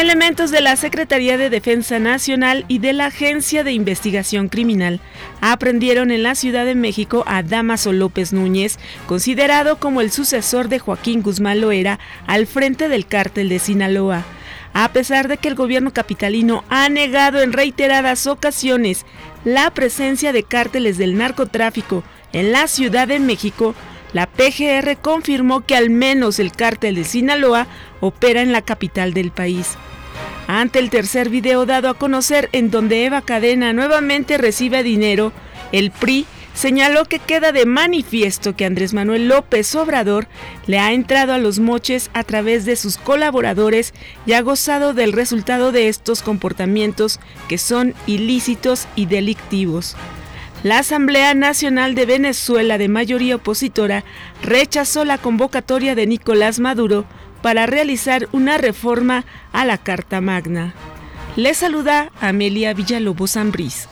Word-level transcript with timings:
Elementos 0.00 0.50
de 0.50 0.62
la 0.62 0.76
Secretaría 0.76 1.36
de 1.36 1.50
Defensa 1.50 1.98
Nacional 1.98 2.64
y 2.68 2.78
de 2.78 2.94
la 2.94 3.06
Agencia 3.06 3.64
de 3.64 3.72
Investigación 3.72 4.48
Criminal 4.48 4.98
aprendieron 5.42 6.10
en 6.10 6.22
la 6.22 6.34
Ciudad 6.34 6.64
de 6.64 6.74
México 6.74 7.22
a 7.26 7.42
Damaso 7.42 7.92
López 7.92 8.32
Núñez, 8.32 8.78
considerado 9.06 9.78
como 9.78 10.00
el 10.00 10.10
sucesor 10.10 10.70
de 10.70 10.78
Joaquín 10.78 11.20
Guzmán 11.20 11.60
Loera 11.60 11.98
al 12.26 12.46
frente 12.46 12.88
del 12.88 13.04
cártel 13.04 13.50
de 13.50 13.58
Sinaloa. 13.58 14.24
A 14.72 14.90
pesar 14.90 15.28
de 15.28 15.36
que 15.36 15.48
el 15.48 15.54
gobierno 15.54 15.92
capitalino 15.92 16.64
ha 16.70 16.88
negado 16.88 17.42
en 17.42 17.52
reiteradas 17.52 18.26
ocasiones 18.26 19.04
la 19.44 19.70
presencia 19.70 20.32
de 20.32 20.44
cárteles 20.44 20.96
del 20.96 21.18
narcotráfico 21.18 22.04
en 22.32 22.52
la 22.52 22.68
Ciudad 22.68 23.06
de 23.06 23.18
México, 23.18 23.74
la 24.12 24.26
PGR 24.26 24.96
confirmó 25.00 25.64
que 25.64 25.76
al 25.76 25.90
menos 25.90 26.38
el 26.38 26.52
cártel 26.52 26.96
de 26.96 27.04
Sinaloa 27.04 27.66
opera 28.00 28.42
en 28.42 28.52
la 28.52 28.62
capital 28.62 29.14
del 29.14 29.30
país. 29.30 29.76
Ante 30.46 30.80
el 30.80 30.90
tercer 30.90 31.28
video 31.28 31.64
dado 31.64 31.88
a 31.88 31.94
conocer 31.94 32.48
en 32.52 32.70
donde 32.70 33.04
Eva 33.04 33.22
Cadena 33.22 33.72
nuevamente 33.72 34.36
recibe 34.36 34.82
dinero, 34.82 35.32
el 35.70 35.92
PRI 35.92 36.26
señaló 36.54 37.04
que 37.04 37.20
queda 37.20 37.52
de 37.52 37.66
manifiesto 37.66 38.56
que 38.56 38.64
Andrés 38.64 38.92
Manuel 38.92 39.28
López 39.28 39.72
Obrador 39.76 40.26
le 40.66 40.80
ha 40.80 40.92
entrado 40.92 41.32
a 41.32 41.38
los 41.38 41.60
moches 41.60 42.10
a 42.12 42.24
través 42.24 42.64
de 42.64 42.74
sus 42.74 42.96
colaboradores 42.96 43.94
y 44.26 44.32
ha 44.32 44.42
gozado 44.42 44.92
del 44.92 45.12
resultado 45.12 45.70
de 45.70 45.88
estos 45.88 46.22
comportamientos 46.22 47.20
que 47.48 47.56
son 47.56 47.94
ilícitos 48.06 48.88
y 48.96 49.06
delictivos. 49.06 49.96
La 50.62 50.80
Asamblea 50.80 51.32
Nacional 51.32 51.94
de 51.94 52.04
Venezuela 52.04 52.76
de 52.76 52.88
mayoría 52.88 53.36
opositora 53.36 54.04
rechazó 54.42 55.06
la 55.06 55.16
convocatoria 55.16 55.94
de 55.94 56.06
Nicolás 56.06 56.60
Maduro 56.60 57.06
para 57.40 57.64
realizar 57.64 58.28
una 58.32 58.58
reforma 58.58 59.24
a 59.52 59.64
la 59.64 59.78
Carta 59.78 60.20
Magna. 60.20 60.74
Le 61.36 61.54
saluda 61.54 62.10
Amelia 62.20 62.74
Villalobos 62.74 63.38
Ambrís. 63.38 63.88